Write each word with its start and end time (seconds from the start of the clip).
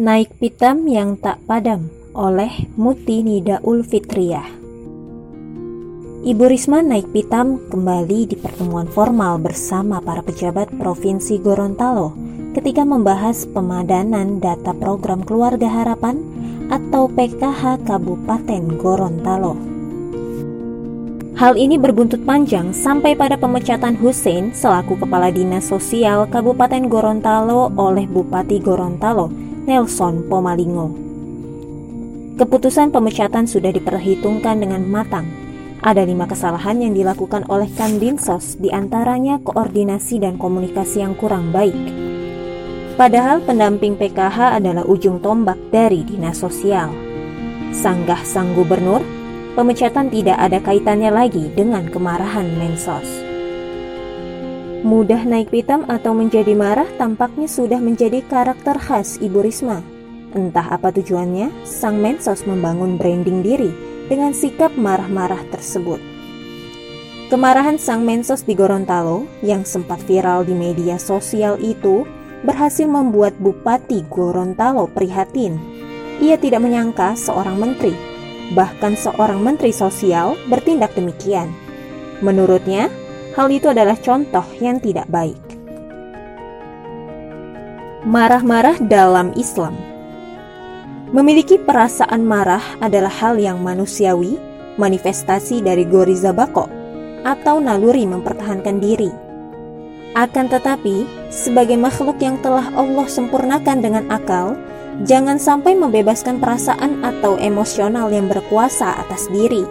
Naik 0.00 0.40
Pitam 0.40 0.88
yang 0.88 1.20
Tak 1.20 1.44
Padam 1.44 1.92
oleh 2.16 2.72
Muti 2.80 3.20
Nidaul 3.20 3.84
Fitriyah 3.84 4.48
Ibu 6.24 6.44
Risma 6.48 6.80
naik 6.80 7.12
pitam 7.12 7.60
kembali 7.68 8.32
di 8.32 8.40
pertemuan 8.40 8.88
formal 8.88 9.36
bersama 9.44 10.00
para 10.00 10.24
pejabat 10.24 10.72
Provinsi 10.80 11.36
Gorontalo 11.44 12.16
ketika 12.56 12.80
membahas 12.80 13.44
pemadanan 13.52 14.40
data 14.40 14.72
program 14.72 15.20
Keluarga 15.20 15.68
Harapan 15.68 16.16
atau 16.72 17.04
PKH 17.04 17.84
Kabupaten 17.84 18.80
Gorontalo. 18.80 19.69
Hal 21.40 21.56
ini 21.56 21.80
berbuntut 21.80 22.28
panjang 22.28 22.76
sampai 22.76 23.16
pada 23.16 23.40
pemecatan 23.40 23.96
Hussein 23.96 24.52
selaku 24.52 25.00
Kepala 25.00 25.32
Dinas 25.32 25.72
Sosial 25.72 26.28
Kabupaten 26.28 26.84
Gorontalo 26.84 27.72
oleh 27.80 28.04
Bupati 28.04 28.60
Gorontalo 28.60 29.32
Nelson 29.64 30.28
Pomalingo. 30.28 30.92
Keputusan 32.36 32.92
pemecatan 32.92 33.48
sudah 33.48 33.72
diperhitungkan 33.72 34.60
dengan 34.60 34.84
matang. 34.84 35.24
Ada 35.80 36.04
lima 36.04 36.28
kesalahan 36.28 36.76
yang 36.84 36.92
dilakukan 36.92 37.48
oleh 37.48 37.72
Kandinsos, 37.72 38.60
di 38.60 38.68
antaranya 38.68 39.40
koordinasi 39.40 40.20
dan 40.20 40.36
komunikasi 40.36 41.00
yang 41.00 41.16
kurang 41.16 41.56
baik. 41.56 41.72
Padahal 43.00 43.40
pendamping 43.40 43.96
PKH 43.96 44.60
adalah 44.60 44.84
ujung 44.84 45.24
tombak 45.24 45.56
dari 45.72 46.04
dinas 46.04 46.36
sosial. 46.36 46.92
Sanggah 47.72 48.28
sang 48.28 48.52
gubernur, 48.52 49.00
pemecatan 49.54 50.08
tidak 50.10 50.38
ada 50.38 50.58
kaitannya 50.62 51.10
lagi 51.10 51.50
dengan 51.54 51.90
kemarahan 51.90 52.46
Mensos. 52.58 53.30
Mudah 54.80 55.28
naik 55.28 55.52
pitam 55.52 55.84
atau 55.92 56.16
menjadi 56.16 56.56
marah 56.56 56.88
tampaknya 56.96 57.44
sudah 57.44 57.76
menjadi 57.76 58.24
karakter 58.24 58.80
khas 58.80 59.20
Ibu 59.20 59.44
Risma. 59.44 59.84
Entah 60.32 60.72
apa 60.72 60.88
tujuannya, 60.88 61.68
sang 61.68 62.00
mensos 62.00 62.48
membangun 62.48 62.96
branding 62.96 63.44
diri 63.44 63.68
dengan 64.08 64.32
sikap 64.32 64.72
marah-marah 64.80 65.42
tersebut. 65.52 66.00
Kemarahan 67.28 67.76
sang 67.76 68.08
mensos 68.08 68.42
di 68.42 68.56
Gorontalo 68.56 69.28
yang 69.44 69.68
sempat 69.68 70.00
viral 70.08 70.48
di 70.48 70.56
media 70.56 70.96
sosial 70.96 71.60
itu 71.60 72.08
berhasil 72.40 72.88
membuat 72.88 73.36
Bupati 73.36 74.02
Gorontalo 74.08 74.88
prihatin. 74.88 75.60
Ia 76.24 76.40
tidak 76.40 76.64
menyangka 76.64 77.14
seorang 77.20 77.60
menteri, 77.60 77.92
bahkan 78.54 78.98
seorang 78.98 79.42
menteri 79.42 79.70
sosial 79.70 80.38
bertindak 80.50 80.94
demikian. 80.94 81.50
Menurutnya, 82.20 82.90
Hal 83.38 83.46
itu 83.54 83.70
adalah 83.70 83.94
contoh 83.94 84.42
yang 84.58 84.82
tidak 84.82 85.06
baik. 85.06 85.38
Marah-marah 88.02 88.80
dalam 88.82 89.30
Islam 89.38 89.78
Memiliki 91.14 91.58
perasaan 91.58 92.26
marah 92.26 92.62
adalah 92.82 93.10
hal 93.10 93.38
yang 93.38 93.62
manusiawi, 93.62 94.38
manifestasi 94.78 95.62
dari 95.62 95.86
goriza 95.86 96.34
bako, 96.34 96.66
atau 97.22 97.62
naluri 97.62 98.06
mempertahankan 98.06 98.82
diri. 98.82 99.10
Akan 100.18 100.50
tetapi, 100.50 101.06
sebagai 101.30 101.78
makhluk 101.78 102.18
yang 102.18 102.38
telah 102.42 102.66
Allah 102.74 103.06
sempurnakan 103.06 103.78
dengan 103.78 104.10
akal, 104.10 104.58
jangan 105.04 105.40
sampai 105.40 105.72
membebaskan 105.76 106.40
perasaan 106.42 107.00
atau 107.00 107.40
emosional 107.40 108.12
yang 108.12 108.28
berkuasa 108.28 109.00
atas 109.00 109.28
diri. 109.32 109.64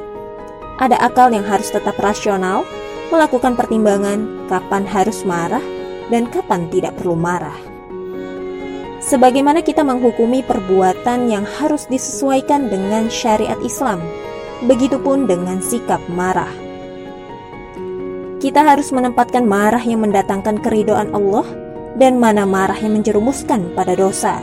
Ada 0.79 0.95
akal 0.97 1.35
yang 1.35 1.45
harus 1.45 1.69
tetap 1.69 1.99
rasional, 1.99 2.63
melakukan 3.11 3.53
pertimbangan 3.53 4.47
kapan 4.47 4.87
harus 4.87 5.21
marah 5.27 5.63
dan 6.09 6.25
kapan 6.29 6.65
tidak 6.71 6.97
perlu 6.97 7.13
marah. 7.13 7.57
Sebagaimana 8.99 9.63
kita 9.63 9.81
menghukumi 9.81 10.43
perbuatan 10.43 11.31
yang 11.31 11.45
harus 11.47 11.87
disesuaikan 11.87 12.67
dengan 12.67 13.07
syariat 13.07 13.57
Islam, 13.63 14.03
begitupun 14.67 15.25
dengan 15.25 15.63
sikap 15.63 16.03
marah. 16.11 16.51
Kita 18.39 18.63
harus 18.63 18.91
menempatkan 18.95 19.43
marah 19.43 19.83
yang 19.83 19.99
mendatangkan 20.03 20.63
keridoan 20.63 21.11
Allah 21.11 21.43
dan 21.99 22.19
mana 22.19 22.47
marah 22.47 22.79
yang 22.79 22.95
menjerumuskan 22.95 23.75
pada 23.75 23.99
dosa. 23.99 24.39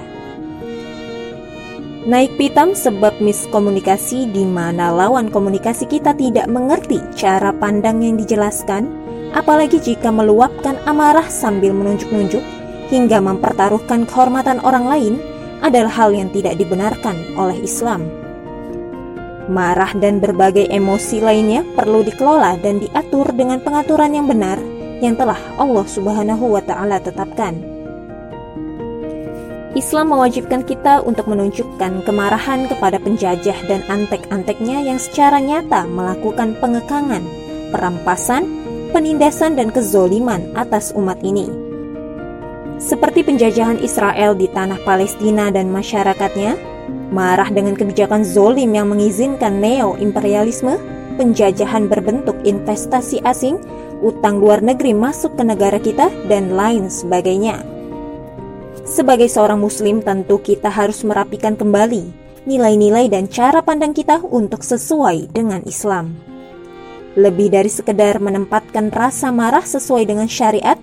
Naik 2.07 2.39
pitam 2.39 2.71
sebab 2.71 3.19
miskomunikasi 3.19 4.31
di 4.31 4.47
mana 4.47 4.95
lawan 4.95 5.27
komunikasi 5.27 5.91
kita 5.91 6.15
tidak 6.15 6.47
mengerti 6.47 7.03
cara 7.19 7.51
pandang 7.51 7.99
yang 7.99 8.15
dijelaskan, 8.15 8.87
apalagi 9.35 9.83
jika 9.83 10.15
meluapkan 10.15 10.79
amarah 10.87 11.27
sambil 11.27 11.75
menunjuk-nunjuk 11.75 12.47
hingga 12.95 13.19
mempertaruhkan 13.19 14.07
kehormatan 14.07 14.63
orang 14.63 14.87
lain 14.87 15.15
adalah 15.67 15.91
hal 15.91 16.15
yang 16.15 16.31
tidak 16.31 16.55
dibenarkan 16.55 17.19
oleh 17.35 17.59
Islam. 17.59 18.07
Marah 19.51 19.91
dan 19.99 20.23
berbagai 20.23 20.71
emosi 20.71 21.19
lainnya 21.19 21.67
perlu 21.75 22.07
dikelola 22.07 22.55
dan 22.63 22.79
diatur 22.79 23.35
dengan 23.35 23.59
pengaturan 23.59 24.15
yang 24.15 24.31
benar 24.31 24.63
yang 25.03 25.19
telah 25.19 25.43
Allah 25.59 25.87
Subhanahu 25.91 26.55
wa 26.55 26.63
taala 26.63 27.03
tetapkan. 27.03 27.76
Islam 29.77 30.17
mewajibkan 30.17 30.65
kita 30.65 31.05
untuk 31.05 31.29
menunjukkan 31.29 32.09
kemarahan 32.09 32.65
kepada 32.65 32.97
penjajah 32.97 33.61
dan 33.69 33.85
antek-anteknya 33.93 34.81
yang 34.81 34.97
secara 34.97 35.37
nyata 35.37 35.85
melakukan 35.85 36.57
pengekangan, 36.65 37.21
perampasan, 37.69 38.49
penindasan 38.97 39.53
dan 39.53 39.69
kezoliman 39.69 40.49
atas 40.57 40.97
umat 40.97 41.21
ini. 41.21 41.53
Seperti 42.81 43.21
penjajahan 43.21 43.77
Israel 43.85 44.33
di 44.33 44.49
tanah 44.49 44.81
Palestina 44.81 45.53
dan 45.53 45.69
masyarakatnya, 45.69 46.57
marah 47.13 47.53
dengan 47.53 47.77
kebijakan 47.77 48.25
zolim 48.25 48.73
yang 48.73 48.89
mengizinkan 48.89 49.61
neo-imperialisme, 49.61 50.81
penjajahan 51.21 51.85
berbentuk 51.85 52.41
investasi 52.49 53.21
asing, 53.29 53.61
utang 54.01 54.41
luar 54.41 54.65
negeri 54.65 54.97
masuk 54.97 55.37
ke 55.37 55.45
negara 55.45 55.77
kita, 55.77 56.09
dan 56.33 56.57
lain 56.57 56.89
sebagainya. 56.89 57.76
Sebagai 58.87 59.27
seorang 59.27 59.59
Muslim, 59.59 59.99
tentu 59.99 60.39
kita 60.39 60.71
harus 60.71 61.03
merapikan 61.03 61.59
kembali 61.59 62.07
nilai-nilai 62.47 63.11
dan 63.11 63.27
cara 63.27 63.59
pandang 63.59 63.91
kita 63.91 64.23
untuk 64.23 64.63
sesuai 64.63 65.35
dengan 65.35 65.59
Islam. 65.67 66.15
Lebih 67.19 67.51
dari 67.51 67.67
sekedar 67.67 68.23
menempatkan 68.23 68.95
rasa 68.95 69.35
marah 69.35 69.67
sesuai 69.67 70.07
dengan 70.07 70.31
syariat, 70.31 70.79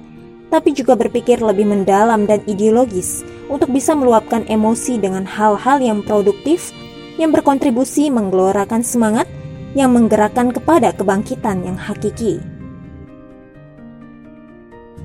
tapi 0.51 0.75
juga 0.75 0.99
berpikir 0.99 1.39
lebih 1.39 1.63
mendalam 1.63 2.27
dan 2.27 2.43
ideologis 2.43 3.23
untuk 3.47 3.71
bisa 3.71 3.95
meluapkan 3.95 4.43
emosi 4.51 4.99
dengan 4.99 5.23
hal-hal 5.23 5.79
yang 5.79 6.03
produktif 6.03 6.75
yang 7.15 7.31
berkontribusi 7.31 8.11
menggelorakan 8.11 8.83
semangat 8.83 9.31
yang 9.79 9.95
menggerakkan 9.95 10.51
kepada 10.51 10.91
kebangkitan 10.91 11.63
yang 11.63 11.79
hakiki. 11.79 12.43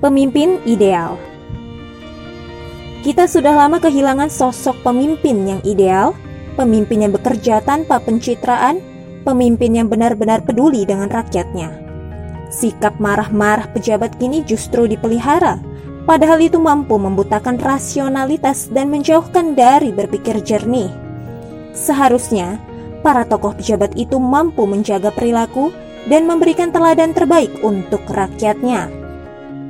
Pemimpin 0.02 0.58
ideal 0.66 1.37
kita 3.06 3.30
sudah 3.30 3.54
lama 3.54 3.78
kehilangan 3.78 4.26
sosok 4.26 4.82
pemimpin 4.82 5.46
yang 5.46 5.60
ideal, 5.62 6.18
pemimpin 6.58 7.06
yang 7.06 7.12
bekerja 7.14 7.62
tanpa 7.62 8.02
pencitraan, 8.02 8.82
pemimpin 9.22 9.78
yang 9.78 9.86
benar-benar 9.86 10.42
peduli 10.42 10.82
dengan 10.82 11.06
rakyatnya. 11.06 11.70
Sikap 12.50 12.98
marah-marah 12.98 13.70
pejabat 13.70 14.18
kini 14.18 14.42
justru 14.42 14.90
dipelihara, 14.90 15.62
padahal 16.10 16.42
itu 16.42 16.58
mampu 16.58 16.98
membutakan 16.98 17.60
rasionalitas 17.62 18.66
dan 18.74 18.90
menjauhkan 18.90 19.54
dari 19.54 19.94
berpikir 19.94 20.42
jernih. 20.42 20.90
Seharusnya, 21.78 22.58
para 23.06 23.22
tokoh 23.22 23.54
pejabat 23.54 23.94
itu 23.94 24.18
mampu 24.18 24.66
menjaga 24.66 25.14
perilaku 25.14 25.70
dan 26.10 26.26
memberikan 26.26 26.74
teladan 26.74 27.14
terbaik 27.14 27.52
untuk 27.62 28.02
rakyatnya. 28.10 28.97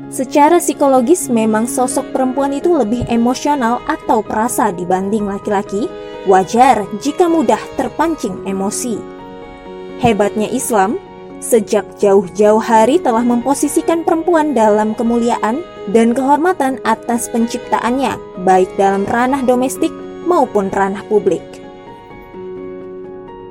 Secara 0.08 0.56
psikologis 0.56 1.28
memang 1.28 1.68
sosok 1.68 2.16
perempuan 2.16 2.56
itu 2.56 2.72
lebih 2.72 3.04
emosional 3.12 3.84
atau 3.84 4.24
perasa 4.24 4.72
dibanding 4.72 5.28
laki-laki, 5.28 5.84
wajar 6.24 6.88
jika 7.04 7.28
mudah 7.28 7.60
terpancing 7.76 8.40
emosi. 8.48 8.96
Hebatnya 10.00 10.48
Islam, 10.48 10.96
sejak 11.44 11.84
jauh-jauh 12.00 12.62
hari 12.62 12.96
telah 12.96 13.20
memposisikan 13.20 14.00
perempuan 14.00 14.56
dalam 14.56 14.96
kemuliaan 14.96 15.60
dan 15.92 16.16
kehormatan 16.16 16.80
atas 16.88 17.28
penciptaannya, 17.28 18.16
baik 18.48 18.72
dalam 18.80 19.04
ranah 19.04 19.44
domestik 19.44 19.92
maupun 20.24 20.72
ranah 20.72 21.04
publik. 21.12 21.44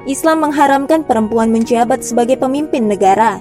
Islam 0.09 0.49
mengharamkan 0.49 1.03
perempuan 1.03 1.51
menjabat 1.51 2.01
sebagai 2.01 2.39
pemimpin 2.39 2.87
negara, 2.87 3.37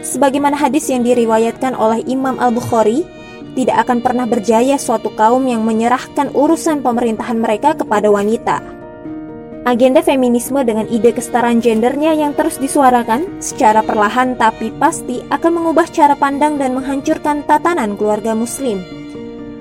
Sebagaimana 0.00 0.56
hadis 0.56 0.88
yang 0.88 1.04
diriwayatkan 1.04 1.76
oleh 1.76 2.00
Imam 2.08 2.40
Al-Bukhari, 2.40 3.04
tidak 3.52 3.84
akan 3.84 3.98
pernah 4.00 4.24
berjaya 4.24 4.80
suatu 4.80 5.12
kaum 5.12 5.44
yang 5.44 5.60
menyerahkan 5.66 6.32
urusan 6.32 6.80
pemerintahan 6.80 7.36
mereka 7.36 7.76
kepada 7.76 8.08
wanita. 8.08 8.62
Agenda 9.68 10.00
feminisme 10.00 10.56
dengan 10.64 10.88
ide 10.88 11.12
kesetaraan 11.12 11.60
gendernya 11.60 12.16
yang 12.16 12.32
terus 12.32 12.56
disuarakan 12.56 13.44
secara 13.44 13.84
perlahan 13.84 14.32
tapi 14.32 14.72
pasti 14.80 15.20
akan 15.28 15.52
mengubah 15.60 15.84
cara 15.92 16.16
pandang 16.16 16.56
dan 16.56 16.72
menghancurkan 16.72 17.44
tatanan 17.44 17.92
keluarga 18.00 18.32
muslim. 18.32 18.80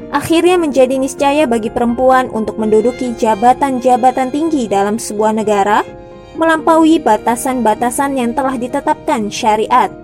akhirnya 0.10 0.58
menjadi 0.58 0.98
niscaya 0.98 1.46
bagi 1.46 1.70
perempuan 1.70 2.34
untuk 2.34 2.58
menduduki 2.58 3.14
jabatan-jabatan 3.14 4.34
tinggi 4.34 4.66
dalam 4.66 4.98
sebuah 4.98 5.38
negara, 5.38 5.86
melampaui 6.34 6.98
batasan-batasan 6.98 8.18
yang 8.18 8.34
telah 8.34 8.58
ditetapkan 8.58 9.30
syariat. 9.30 9.99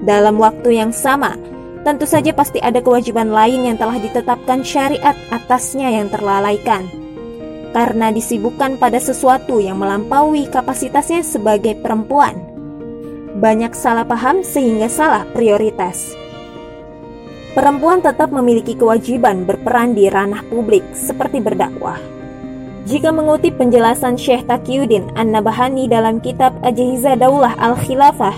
Dalam 0.00 0.40
waktu 0.40 0.80
yang 0.80 0.92
sama, 0.92 1.36
tentu 1.84 2.08
saja 2.08 2.32
pasti 2.32 2.60
ada 2.60 2.80
kewajiban 2.80 3.32
lain 3.32 3.68
yang 3.68 3.76
telah 3.76 4.00
ditetapkan 4.00 4.64
syariat 4.64 5.16
atasnya 5.28 5.92
yang 5.92 6.08
terlalaikan. 6.08 6.88
Karena 7.70 8.10
disibukkan 8.10 8.80
pada 8.80 8.98
sesuatu 8.98 9.62
yang 9.62 9.78
melampaui 9.78 10.50
kapasitasnya 10.50 11.22
sebagai 11.22 11.78
perempuan. 11.78 12.34
Banyak 13.38 13.76
salah 13.78 14.08
paham 14.08 14.42
sehingga 14.42 14.90
salah 14.90 15.22
prioritas 15.30 16.18
perempuan 17.52 17.98
tetap 17.98 18.30
memiliki 18.30 18.78
kewajiban 18.78 19.42
berperan 19.42 19.94
di 19.94 20.06
ranah 20.06 20.46
publik 20.46 20.86
seperti 20.94 21.42
berdakwah. 21.42 21.98
Jika 22.88 23.12
mengutip 23.12 23.60
penjelasan 23.60 24.16
Syekh 24.16 24.48
Taqiyuddin 24.48 25.12
An-Nabahani 25.14 25.86
dalam 25.86 26.18
kitab 26.18 26.56
Ajiza 26.64 27.14
Daulah 27.14 27.54
Al-Khilafah, 27.60 28.34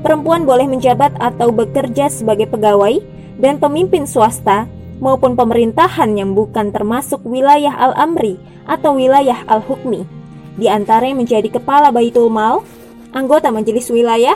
perempuan 0.00 0.46
boleh 0.46 0.66
menjabat 0.70 1.16
atau 1.18 1.50
bekerja 1.50 2.10
sebagai 2.10 2.46
pegawai 2.50 3.02
dan 3.38 3.58
pemimpin 3.62 4.04
swasta 4.06 4.66
maupun 4.98 5.38
pemerintahan 5.38 6.10
yang 6.18 6.34
bukan 6.34 6.74
termasuk 6.74 7.22
wilayah 7.22 7.74
Al-Amri 7.74 8.38
atau 8.66 8.98
wilayah 8.98 9.46
Al-Hukmi. 9.46 10.04
Di 10.58 10.66
antaranya 10.66 11.22
menjadi 11.22 11.48
kepala 11.54 11.94
Baitul 11.94 12.28
Mal, 12.28 12.66
anggota 13.14 13.54
majelis 13.54 13.86
wilayah, 13.94 14.34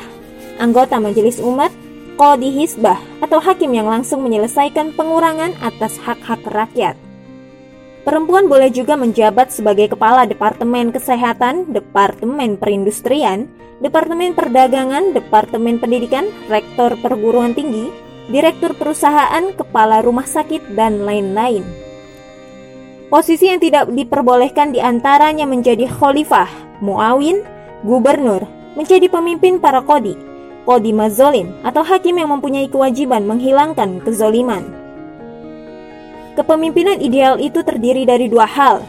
anggota 0.62 1.02
majelis 1.02 1.42
umat, 1.42 1.74
Kodi 2.14 2.54
Hisbah 2.54 3.00
atau 3.18 3.42
hakim 3.42 3.74
yang 3.74 3.90
langsung 3.90 4.22
menyelesaikan 4.22 4.94
pengurangan 4.94 5.58
atas 5.58 5.98
hak-hak 5.98 6.44
rakyat. 6.46 6.94
Perempuan 8.02 8.50
boleh 8.50 8.66
juga 8.74 8.98
menjabat 8.98 9.54
sebagai 9.54 9.94
kepala 9.94 10.26
Departemen 10.26 10.90
Kesehatan, 10.90 11.70
Departemen 11.70 12.58
Perindustrian, 12.58 13.46
Departemen 13.78 14.34
Perdagangan, 14.34 15.14
Departemen 15.14 15.78
Pendidikan, 15.78 16.26
Rektor 16.50 16.98
Perguruan 16.98 17.54
Tinggi, 17.54 17.94
Direktur 18.26 18.74
Perusahaan, 18.74 19.54
Kepala 19.54 20.02
Rumah 20.02 20.26
Sakit, 20.26 20.74
dan 20.74 21.06
lain-lain. 21.06 21.62
Posisi 23.06 23.46
yang 23.46 23.62
tidak 23.62 23.86
diperbolehkan 23.94 24.74
di 24.74 24.82
antaranya 24.82 25.46
menjadi 25.46 25.86
khalifah, 25.86 26.50
muawin, 26.82 27.46
gubernur, 27.86 28.42
menjadi 28.74 29.06
pemimpin 29.06 29.62
para 29.62 29.78
kodi, 29.78 30.18
kodi 30.66 30.90
mazolin 30.90 31.54
atau 31.62 31.86
hakim 31.86 32.18
yang 32.18 32.34
mempunyai 32.34 32.66
kewajiban 32.66 33.22
menghilangkan 33.30 34.02
kezoliman. 34.02 34.81
Kepemimpinan 36.32 36.96
ideal 37.04 37.36
itu 37.36 37.60
terdiri 37.60 38.08
dari 38.08 38.24
dua 38.24 38.48
hal. 38.48 38.80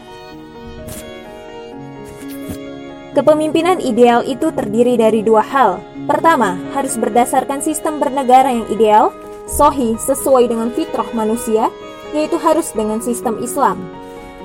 Kepemimpinan 3.12 3.84
ideal 3.84 4.24
itu 4.24 4.48
terdiri 4.48 4.96
dari 4.96 5.20
dua 5.20 5.44
hal. 5.44 5.76
Pertama, 6.08 6.56
harus 6.72 6.96
berdasarkan 6.96 7.60
sistem 7.60 8.00
bernegara 8.00 8.48
yang 8.48 8.64
ideal, 8.72 9.12
sohi 9.44 9.92
sesuai 10.00 10.48
dengan 10.48 10.72
fitrah 10.72 11.04
manusia, 11.12 11.68
yaitu 12.16 12.40
harus 12.40 12.72
dengan 12.72 13.04
sistem 13.04 13.36
Islam. 13.44 13.76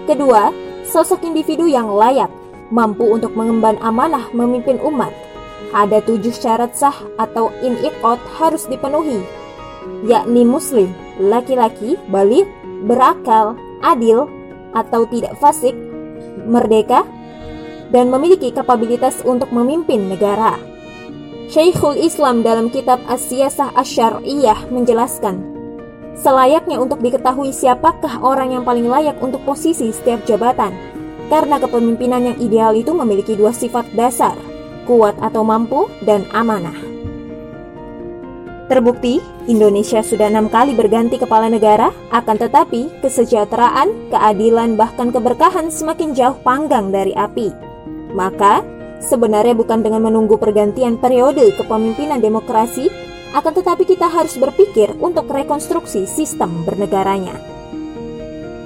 Kedua, 0.03 0.51
sosok 0.83 1.23
individu 1.23 1.71
yang 1.71 1.87
layak, 1.87 2.27
mampu 2.67 3.07
untuk 3.07 3.31
mengemban 3.31 3.79
amanah 3.79 4.27
memimpin 4.35 4.75
umat, 4.83 5.15
ada 5.71 6.03
tujuh 6.03 6.35
syarat 6.35 6.75
sah 6.75 6.99
atau 7.15 7.47
inikot 7.63 8.19
harus 8.35 8.67
dipenuhi, 8.67 9.23
yakni 10.03 10.43
muslim, 10.43 10.91
laki-laki, 11.15 11.95
balik, 12.11 12.58
berakal, 12.85 13.57
adil, 13.81 14.29
atau 14.75 15.07
tidak 15.09 15.33
fasik, 15.41 15.73
merdeka, 16.45 17.07
dan 17.89 18.13
memiliki 18.13 18.53
kapabilitas 18.53 19.25
untuk 19.25 19.49
memimpin 19.49 20.11
negara. 20.11 20.55
Syekhul 21.49 21.97
Islam 21.97 22.45
dalam 22.45 22.69
kitab 22.69 23.01
As-Siyasah 23.09 23.73
Asyariyah 23.73 24.69
menjelaskan, 24.69 25.41
selayaknya 26.13 26.77
untuk 26.77 27.01
diketahui 27.01 27.49
siapakah 27.49 28.21
orang 28.21 28.53
yang 28.53 28.63
paling 28.63 28.85
layak 28.85 29.17
untuk 29.17 29.41
posisi 29.41 29.89
setiap 29.89 30.21
jabatan, 30.29 30.77
karena 31.33 31.57
kepemimpinan 31.57 32.33
yang 32.33 32.37
ideal 32.37 32.77
itu 32.77 32.93
memiliki 32.93 33.33
dua 33.33 33.49
sifat 33.49 33.89
dasar– 33.97 34.37
kuat 34.89 35.13
atau 35.21 35.45
mampu, 35.45 35.85
dan 36.01 36.25
amanah. 36.33 36.73
Terbukti, 38.69 39.17
Indonesia 39.49 40.05
sudah 40.05 40.29
enam 40.29 40.45
kali 40.45 40.77
berganti 40.77 41.17
kepala 41.17 41.49
negara, 41.49 41.89
akan 42.13 42.37
tetapi 42.37 43.01
kesejahteraan, 43.01 44.13
keadilan, 44.13 44.77
bahkan 44.77 45.09
keberkahan 45.09 45.73
semakin 45.73 46.13
jauh 46.13 46.37
panggang 46.45 46.93
dari 46.93 47.09
api. 47.17 47.49
Maka, 48.13 48.61
sebenarnya 49.01 49.57
bukan 49.57 49.81
dengan 49.81 50.05
menunggu 50.05 50.37
pergantian 50.37 51.01
periode 51.01 51.49
kepemimpinan 51.57 52.21
demokrasi, 52.21 52.93
akan 53.33 53.57
tetapi 53.57 53.89
kita 53.89 54.05
harus 54.05 54.37
berpikir 54.37 54.93
untuk 55.01 55.25
rekonstruksi 55.25 56.05
sistem 56.05 56.61
bernegaranya. 56.61 57.41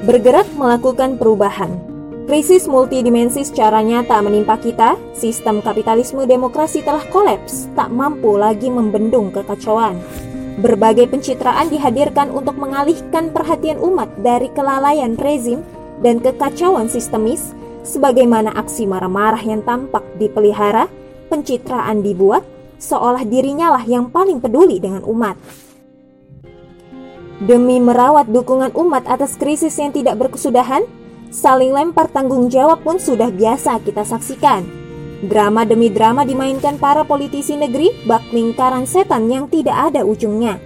Bergerak 0.04 0.52
melakukan 0.60 1.16
perubahan 1.16 1.93
Krisis 2.24 2.72
multidimensi 2.72 3.44
secara 3.44 3.84
nyata 3.84 4.24
menimpa 4.24 4.56
kita, 4.56 4.96
sistem 5.12 5.60
kapitalisme 5.60 6.24
demokrasi 6.24 6.80
telah 6.80 7.04
kolaps, 7.12 7.68
tak 7.76 7.92
mampu 7.92 8.40
lagi 8.40 8.72
membendung 8.72 9.28
kekacauan. 9.28 10.00
Berbagai 10.64 11.12
pencitraan 11.12 11.68
dihadirkan 11.68 12.32
untuk 12.32 12.56
mengalihkan 12.56 13.28
perhatian 13.36 13.76
umat 13.84 14.08
dari 14.24 14.48
kelalaian 14.56 15.20
rezim 15.20 15.68
dan 16.00 16.24
kekacauan 16.24 16.88
sistemis, 16.88 17.52
sebagaimana 17.84 18.56
aksi 18.56 18.88
marah-marah 18.88 19.44
yang 19.44 19.60
tampak 19.68 20.08
dipelihara, 20.16 20.88
pencitraan 21.28 22.08
dibuat, 22.08 22.48
seolah 22.80 23.28
dirinya 23.28 23.76
lah 23.76 23.84
yang 23.84 24.08
paling 24.08 24.40
peduli 24.40 24.80
dengan 24.80 25.04
umat. 25.04 25.36
Demi 27.44 27.84
merawat 27.84 28.32
dukungan 28.32 28.72
umat 28.80 29.12
atas 29.12 29.36
krisis 29.36 29.76
yang 29.76 29.92
tidak 29.92 30.16
berkesudahan, 30.16 31.03
Saling 31.34 31.74
lempar 31.74 32.14
tanggung 32.14 32.46
jawab 32.46 32.86
pun 32.86 33.02
sudah 33.02 33.34
biasa 33.34 33.82
kita 33.82 34.06
saksikan. 34.06 34.62
Drama 35.26 35.66
demi 35.66 35.90
drama 35.90 36.22
dimainkan 36.22 36.78
para 36.78 37.02
politisi 37.02 37.58
negeri 37.58 37.90
bak 38.06 38.30
lingkaran 38.30 38.86
setan 38.86 39.34
yang 39.34 39.50
tidak 39.50 39.74
ada 39.74 40.06
ujungnya. 40.06 40.62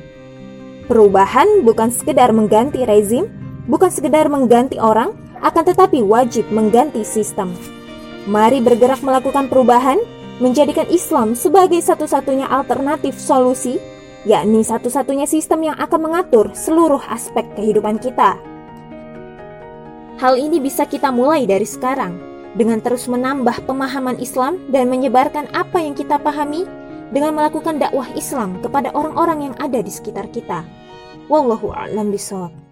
Perubahan 0.92 1.64
bukan 1.64 1.88
sekedar 1.88 2.36
mengganti 2.36 2.84
rezim, 2.84 3.32
bukan 3.72 3.88
sekedar 3.88 4.28
mengganti 4.28 4.76
orang, 4.76 5.16
akan 5.40 5.64
tetapi 5.72 6.04
wajib 6.04 6.44
mengganti 6.52 7.08
sistem. 7.08 7.56
Mari 8.28 8.60
bergerak 8.60 9.00
melakukan 9.08 9.48
perubahan, 9.48 10.04
menjadikan 10.44 10.92
Islam 10.92 11.32
sebagai 11.32 11.80
satu-satunya 11.80 12.44
alternatif 12.44 13.16
solusi, 13.16 13.80
yakni 14.28 14.68
satu-satunya 14.68 15.32
sistem 15.32 15.72
yang 15.72 15.78
akan 15.80 16.12
mengatur 16.12 16.52
seluruh 16.52 17.00
aspek 17.08 17.48
kehidupan 17.56 18.04
kita. 18.04 18.57
Hal 20.18 20.34
ini 20.42 20.58
bisa 20.58 20.90
kita 20.90 21.14
mulai 21.14 21.46
dari 21.46 21.66
sekarang 21.66 22.18
dengan 22.58 22.82
terus 22.82 23.06
menambah 23.06 23.70
pemahaman 23.70 24.18
Islam 24.18 24.58
dan 24.74 24.90
menyebarkan 24.90 25.46
apa 25.54 25.78
yang 25.78 25.94
kita 25.94 26.18
pahami 26.18 26.66
dengan 27.14 27.38
melakukan 27.38 27.78
dakwah 27.78 28.10
Islam 28.18 28.58
kepada 28.66 28.90
orang-orang 28.98 29.54
yang 29.54 29.56
ada 29.62 29.78
di 29.78 29.94
sekitar 29.94 30.28
kita. 30.34 30.66
Wallahu 31.30 31.70
a'lam 31.70 32.10
bishawab. 32.10 32.67